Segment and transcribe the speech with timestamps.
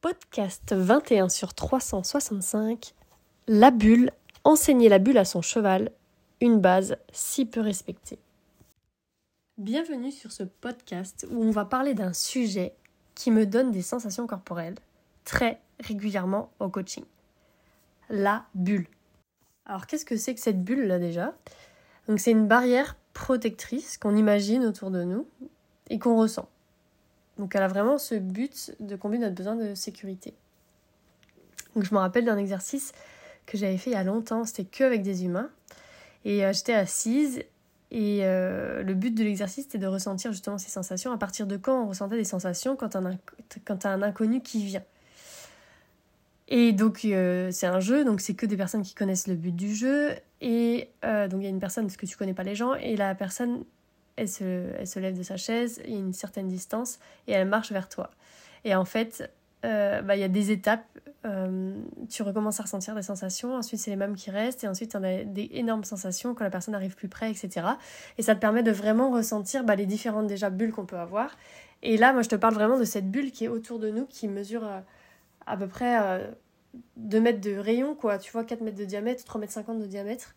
[0.00, 2.94] Podcast 21 sur 365.
[3.48, 4.12] La bulle,
[4.44, 5.92] enseigner la bulle à son cheval,
[6.40, 8.18] une base si peu respectée.
[9.58, 12.72] Bienvenue sur ce podcast où on va parler d'un sujet
[13.14, 14.76] qui me donne des sensations corporelles
[15.24, 17.04] très régulièrement au coaching.
[18.08, 18.86] La bulle.
[19.66, 21.34] Alors qu'est-ce que c'est que cette bulle là déjà?
[22.08, 25.28] Donc c'est une barrière protectrice qu'on imagine autour de nous
[25.90, 26.48] et qu'on ressent.
[27.40, 30.34] Donc elle a vraiment ce but de combler notre besoin de sécurité.
[31.74, 32.92] Donc je me rappelle d'un exercice
[33.46, 35.48] que j'avais fait il y a longtemps, c'était que avec des humains.
[36.26, 37.42] Et euh, j'étais assise
[37.90, 41.12] et euh, le but de l'exercice c'était de ressentir justement ces sensations.
[41.12, 42.94] À partir de quand on ressentait des sensations quand
[43.64, 44.84] quand un inconnu qui vient?
[46.48, 49.56] Et donc euh, c'est un jeu, donc c'est que des personnes qui connaissent le but
[49.56, 50.10] du jeu.
[50.42, 52.96] Et donc il y a une personne, parce que tu connais pas les gens, et
[52.96, 53.64] la personne
[54.20, 57.72] elle se, lève de sa chaise, il y a une certaine distance, et elle marche
[57.72, 58.10] vers toi.
[58.64, 59.30] Et en fait,
[59.64, 60.84] euh, bah, il y a des étapes,
[61.24, 61.74] euh,
[62.10, 64.96] tu recommences à ressentir des sensations, ensuite c'est les mêmes qui restent, et ensuite tu
[64.98, 67.66] as des énormes sensations quand la personne arrive plus près, etc.
[68.18, 71.36] Et ça te permet de vraiment ressentir bah, les différentes déjà bulles qu'on peut avoir.
[71.82, 74.04] Et là, moi je te parle vraiment de cette bulle qui est autour de nous,
[74.04, 74.80] qui mesure euh,
[75.46, 76.30] à peu près
[76.96, 79.86] 2 mètres de rayon, quoi, tu vois, 4 mètres de diamètre, 3 mètres 50 de
[79.86, 80.34] diamètre.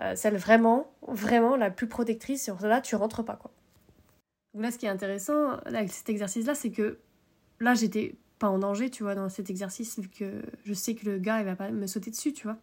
[0.00, 3.50] Euh, celle vraiment, vraiment la plus protectrice, sur là tu rentres pas quoi.
[4.52, 6.98] Donc là ce qui est intéressant avec cet exercice là, c'est que
[7.60, 11.06] là j'étais pas en danger, tu vois, dans cet exercice, vu que je sais que
[11.06, 12.58] le gars il va pas me sauter dessus, tu vois.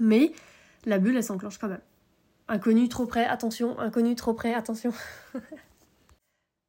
[0.00, 0.32] Mais
[0.86, 1.82] la bulle elle s'enclenche quand même.
[2.48, 4.92] Inconnu trop près, attention, inconnu trop près, attention.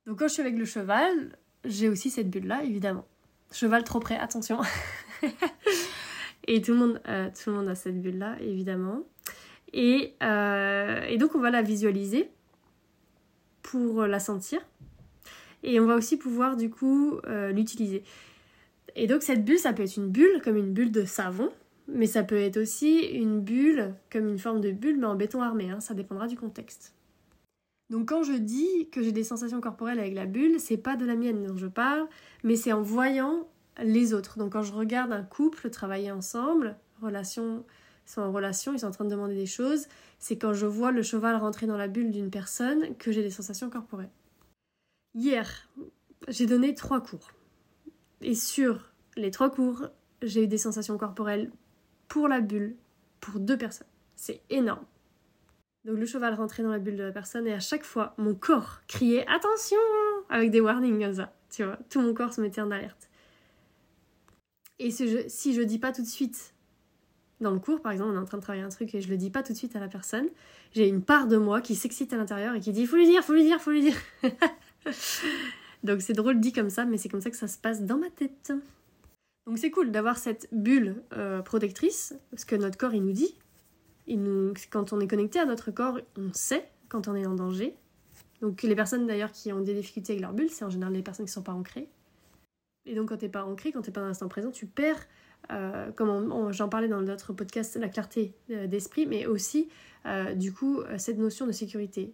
[0.06, 3.06] Donc quand je suis avec le cheval, j'ai aussi cette bulle là, évidemment.
[3.52, 4.60] Cheval trop près, attention.
[6.48, 9.04] Et tout le monde, euh, tout le monde a cette bulle là, évidemment.
[9.76, 12.30] Euh, et, donc on va la visualiser
[13.62, 14.62] pour la sentir.
[15.64, 18.04] Et on va aussi pouvoir du coup euh, l'utiliser.
[18.96, 21.50] Et donc cette bulle, ça peut être une bulle comme une bulle de savon,
[21.88, 25.42] mais ça peut être aussi une bulle comme une forme de bulle, mais en béton
[25.42, 25.70] armé.
[25.70, 25.80] Hein.
[25.80, 26.94] ça dépendra du contexte.
[27.90, 31.06] Donc quand je dis que j'ai des sensations corporelles avec la bulle, c'est pas de
[31.06, 32.08] la mienne dont je parle,
[32.44, 33.48] mais c'est en voyant
[33.84, 34.40] les autres.
[34.40, 37.64] Donc quand je regarde un couple travailler ensemble, relation
[38.06, 39.88] ils sont en relation, ils sont en train de demander des choses.
[40.20, 43.32] C'est quand je vois le cheval rentrer dans la bulle d'une personne que j'ai des
[43.32, 44.12] sensations corporelles.
[45.16, 45.70] Hier,
[46.28, 47.32] j'ai donné trois cours.
[48.22, 49.88] Et sur les trois cours,
[50.22, 51.52] j'ai eu des sensations corporelles
[52.08, 52.76] pour la bulle,
[53.20, 53.88] pour deux personnes.
[54.16, 54.86] C'est énorme.
[55.86, 58.34] Donc le cheval rentrait dans la bulle de la personne et à chaque fois, mon
[58.34, 59.78] corps criait attention
[60.30, 61.34] avec des warnings comme ça.
[61.50, 63.10] Tu vois, tout mon corps se mettait en alerte.
[64.80, 66.55] Et si je, si je dis pas tout de suite
[67.42, 69.10] dans le cours, par exemple, on est en train de travailler un truc et je
[69.10, 70.28] le dis pas tout de suite à la personne,
[70.74, 73.24] j'ai une part de moi qui s'excite à l'intérieur et qui dit faut lui dire,
[73.24, 73.98] faut lui dire, faut lui dire.
[75.84, 77.98] Donc c'est drôle dit comme ça, mais c'est comme ça que ça se passe dans
[77.98, 78.54] ma tête.
[79.46, 83.36] Donc c'est cool d'avoir cette bulle euh, protectrice, parce que notre corps il nous dit,
[84.08, 87.36] il nous, quand on est connecté à notre corps, on sait quand on est en
[87.36, 87.76] danger.
[88.42, 91.04] Donc les personnes d'ailleurs qui ont des difficultés avec leur bulle, c'est en général les
[91.04, 91.90] personnes qui sont pas ancrées.
[92.86, 94.66] Et donc quand tu n'es pas ancré, quand tu n'es pas dans l'instant présent, tu
[94.66, 95.06] perds
[95.52, 99.70] euh, comme j'en parlais dans notre podcast, la clarté euh, d'esprit, mais aussi,
[100.06, 102.14] euh, du coup, cette notion de sécurité.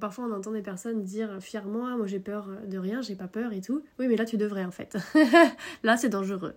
[0.00, 3.52] parfois, on entend des personnes dire fièrement Moi, j'ai peur de rien, j'ai pas peur
[3.52, 3.82] et tout.
[3.98, 4.96] Oui, mais là, tu devrais en fait.
[5.82, 6.54] là, c'est dangereux.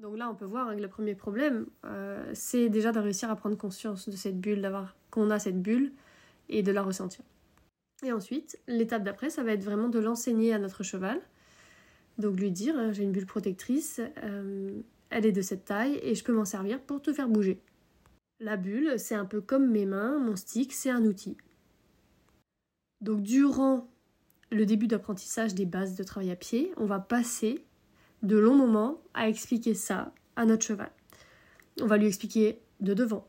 [0.00, 1.66] Donc là, on peut voir hein, que le premier problème,
[2.32, 5.92] c'est déjà de réussir à prendre conscience de cette bulle, d'avoir qu'on a cette bulle
[6.48, 7.24] et de la ressentir.
[8.02, 11.20] Et ensuite, l'étape d'après, ça va être vraiment de l'enseigner à notre cheval
[12.18, 14.80] donc lui dire, hein, j'ai une bulle protectrice, euh,
[15.10, 17.60] elle est de cette taille et je peux m'en servir pour te faire bouger.
[18.40, 21.36] La bulle, c'est un peu comme mes mains, mon stick, c'est un outil.
[23.00, 23.88] Donc durant
[24.50, 27.64] le début d'apprentissage des bases de travail à pied, on va passer
[28.22, 30.90] de longs moments à expliquer ça à notre cheval.
[31.80, 33.26] On va lui expliquer de devant,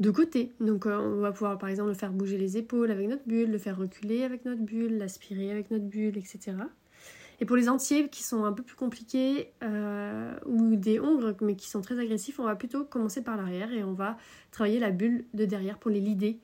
[0.00, 0.52] de côté.
[0.60, 3.50] Donc euh, on va pouvoir par exemple le faire bouger les épaules avec notre bulle,
[3.50, 6.56] le faire reculer avec notre bulle, l'aspirer avec notre bulle, etc.
[7.42, 11.56] Et pour les entiers qui sont un peu plus compliqués euh, ou des ongles mais
[11.56, 14.16] qui sont très agressifs, on va plutôt commencer par l'arrière et on va
[14.52, 16.38] travailler la bulle de derrière pour les lider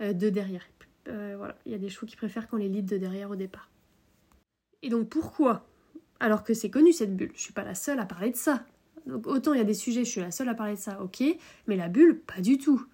[0.00, 0.62] euh, de derrière.
[1.08, 3.34] Euh, voilà, il y a des chevaux qui préfèrent qu'on les lide de derrière au
[3.34, 3.68] départ.
[4.82, 5.66] Et donc pourquoi?
[6.20, 8.64] Alors que c'est connu cette bulle, je suis pas la seule à parler de ça.
[9.06, 11.02] Donc autant il y a des sujets, je suis la seule à parler de ça,
[11.02, 11.20] ok,
[11.66, 12.86] mais la bulle, pas du tout.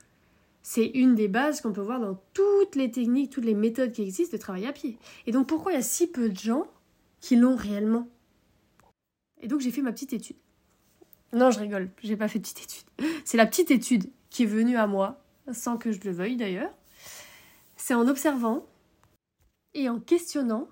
[0.62, 4.00] C'est une des bases qu'on peut voir dans toutes les techniques, toutes les méthodes qui
[4.00, 4.96] existent de travail à pied.
[5.26, 6.66] Et donc pourquoi il y a si peu de gens
[7.20, 8.08] qui l'ont réellement.
[9.40, 10.36] Et donc j'ai fait ma petite étude.
[11.32, 12.86] Non, je rigole, j'ai pas fait de petite étude.
[13.24, 15.22] C'est la petite étude qui est venue à moi,
[15.52, 16.72] sans que je le veuille d'ailleurs.
[17.76, 18.66] C'est en observant
[19.74, 20.68] et en questionnant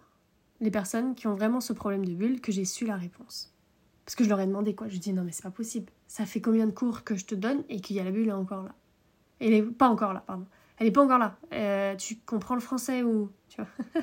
[0.61, 3.55] les personnes qui ont vraiment ce problème de bulle que j'ai su la réponse.
[4.05, 4.89] Parce que je leur ai demandé quoi.
[4.89, 5.93] Je dis non mais c'est pas possible.
[6.07, 8.33] Ça fait combien de cours que je te donne et qu'il y a la bulle
[8.33, 8.75] encore là?
[9.41, 10.47] Elle est pas encore là, pardon.
[10.79, 11.37] Elle est pas encore là.
[11.53, 14.03] Euh, tu comprends le français ou tu vois?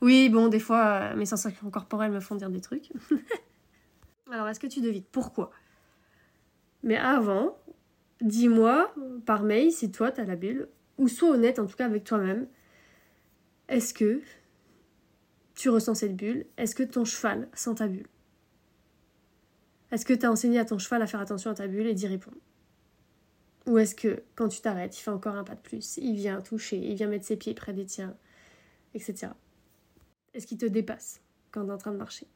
[0.00, 2.90] Oui, bon, des fois euh, mes sensations corporelles me font dire des trucs.
[4.30, 5.50] Alors est-ce que tu devines pourquoi?
[6.82, 7.58] Mais avant,
[8.20, 8.94] dis-moi
[9.26, 10.68] par mail si toi t'as la bulle
[10.98, 12.46] ou sois honnête en tout cas avec toi-même.
[13.68, 14.20] Est-ce que
[15.54, 16.46] tu ressens cette bulle?
[16.56, 18.06] Est-ce que ton cheval sent ta bulle?
[19.90, 21.94] Est-ce que tu as enseigné à ton cheval à faire attention à ta bulle et
[21.94, 22.36] d'y répondre?
[23.66, 26.40] Ou est-ce que quand tu t'arrêtes, il fait encore un pas de plus, il vient
[26.40, 28.16] toucher, il vient mettre ses pieds près des tiens,
[28.94, 29.28] etc.
[30.34, 32.26] Est-ce qu'il te dépasse quand tu es en train de marcher?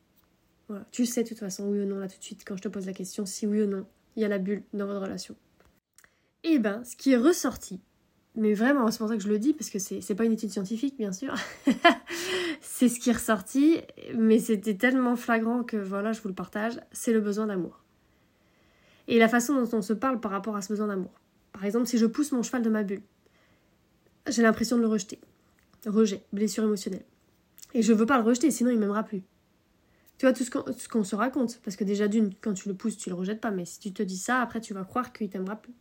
[0.68, 0.86] Voilà.
[0.90, 2.68] Tu sais de toute façon, oui ou non, là tout de suite, quand je te
[2.68, 3.86] pose la question, si oui ou non,
[4.16, 5.36] il y a la bulle dans votre relation.
[6.42, 7.80] Eh ben, ce qui est ressorti
[8.36, 10.50] mais vraiment, c'est pour ça que je le dis, parce que c'est pas une étude
[10.50, 11.34] scientifique, bien sûr.
[12.60, 13.80] c'est ce qui est ressorti,
[14.16, 16.80] mais c'était tellement flagrant que voilà, je vous le partage.
[16.90, 17.84] C'est le besoin d'amour.
[19.06, 21.12] Et la façon dont on se parle par rapport à ce besoin d'amour.
[21.52, 23.02] Par exemple, si je pousse mon cheval de ma bulle,
[24.26, 25.20] j'ai l'impression de le rejeter.
[25.86, 27.04] Rejet, blessure émotionnelle.
[27.74, 29.22] Et je veux pas le rejeter, sinon il m'aimera plus.
[30.18, 31.60] Tu vois, tout ce qu'on se raconte.
[31.64, 33.50] Parce que déjà, d'une, quand tu le pousses, tu le rejettes pas.
[33.50, 35.74] Mais si tu te dis ça, après, tu vas croire qu'il t'aimera plus.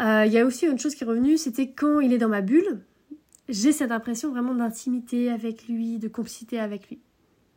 [0.00, 2.28] Euh, il y a aussi une chose qui est revenue, c'était quand il est dans
[2.28, 2.84] ma bulle,
[3.48, 7.00] j'ai cette impression vraiment d'intimité avec lui, de complicité avec lui.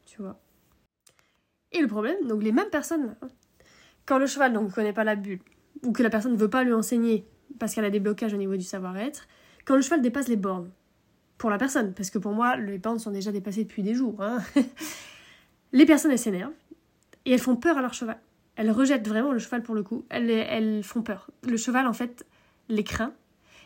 [0.05, 0.41] Tu vois.
[1.71, 3.27] Et le problème, donc les mêmes personnes, hein,
[4.05, 5.41] quand le cheval ne connaît pas la bulle,
[5.83, 7.25] ou que la personne ne veut pas lui enseigner
[7.59, 9.27] parce qu'elle a des blocages au niveau du savoir-être,
[9.65, 10.71] quand le cheval dépasse les bornes,
[11.41, 14.21] pour la personne, parce que pour moi, les bornes sont déjà dépassées depuis des jours,
[14.21, 14.37] hein,
[15.73, 16.53] les personnes, elles s'énervent
[17.25, 18.19] et elles font peur à leur cheval.
[18.57, 20.05] Elles rejettent vraiment le cheval pour le coup.
[20.09, 21.31] Elles, elles font peur.
[21.41, 22.27] Le cheval, en fait,
[22.69, 23.13] les craint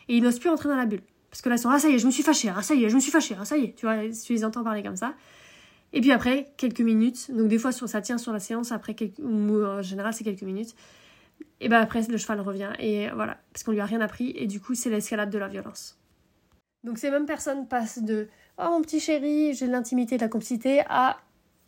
[0.08, 1.02] et ils n'osent plus rentrer dans la bulle.
[1.28, 2.74] Parce que là, ils sont Ah, ça y est, je me suis fâchée, ah, ça
[2.74, 3.74] y est, je me suis fâchée, ah, ça y est.
[3.76, 5.12] Tu vois, tu les entends parler comme ça.
[5.92, 9.18] Et puis après, quelques minutes, donc des fois ça tient sur la séance, après, quelques,
[9.18, 10.74] ou en général c'est quelques minutes,
[11.60, 14.46] et ben après le cheval revient, et voilà, parce qu'on lui a rien appris, et
[14.46, 15.98] du coup c'est l'escalade de la violence.
[16.86, 18.28] Donc ces mêmes personnes passent de
[18.58, 21.18] Oh mon petit chéri, j'ai de l'intimité, de la complicité, à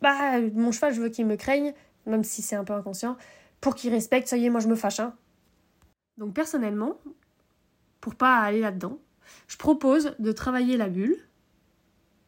[0.01, 1.73] Bah mon cheval, je veux qu'il me craigne,
[2.05, 3.17] même si c'est un peu inconscient,
[3.59, 5.01] pour qu'il respecte, ça y est, moi je me fâche.
[5.01, 5.13] Hein.
[6.17, 7.01] Donc personnellement,
[7.99, 8.97] pour pas aller là-dedans,
[9.47, 11.17] je propose de travailler la bulle,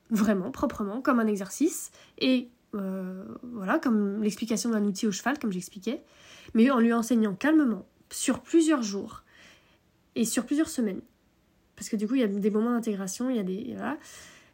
[0.10, 5.54] vraiment, proprement, comme un exercice, et euh, voilà, comme l'explication d'un outil au cheval, comme
[5.54, 6.04] j'expliquais,
[6.56, 9.24] mais en lui enseignant calmement, sur plusieurs jours,
[10.16, 11.02] et sur plusieurs semaines.
[11.82, 13.74] Parce que du coup, il y a des moments d'intégration, il y a des...
[13.76, 13.98] Voilà.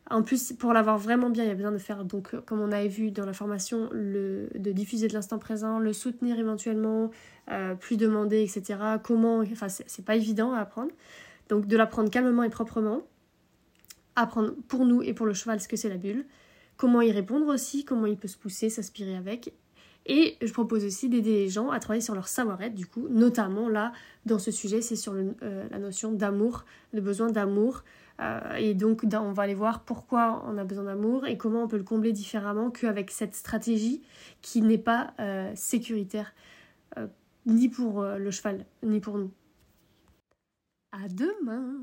[0.09, 2.71] En plus, pour l'avoir vraiment bien, il y a besoin de faire, donc, comme on
[2.71, 7.11] avait vu dans la formation, le, de diffuser de l'instant présent, le soutenir éventuellement,
[7.51, 8.79] euh, plus demander, etc.
[9.03, 10.91] Comment, enfin, c'est pas évident à apprendre.
[11.49, 13.01] Donc, de l'apprendre calmement et proprement,
[14.15, 16.23] apprendre pour nous et pour le cheval ce que c'est la bulle,
[16.77, 19.51] comment y répondre aussi, comment il peut se pousser, s'aspirer avec.
[20.07, 23.67] Et je propose aussi d'aider les gens à travailler sur leur savoir-être, du coup, notamment
[23.67, 23.91] là,
[24.25, 26.63] dans ce sujet, c'est sur euh, la notion d'amour,
[26.93, 27.83] le besoin d'amour,
[28.21, 31.67] euh, et donc, on va aller voir pourquoi on a besoin d'amour et comment on
[31.67, 34.01] peut le combler différemment qu'avec cette stratégie
[34.41, 36.33] qui n'est pas euh, sécuritaire,
[37.45, 39.31] ni pour le cheval, ni pour nous.
[40.91, 41.75] À demain!